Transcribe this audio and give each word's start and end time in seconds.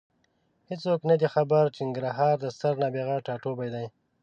هېڅوک 0.69 0.99
نه 1.09 1.15
دي 1.21 1.27
خبر 1.35 1.63
چې 1.75 1.81
ننګرهار 1.87 2.35
د 2.39 2.45
ستر 2.55 2.73
نابغه 2.81 3.15
ټاټوبی 3.25 3.69
دی. 3.75 3.85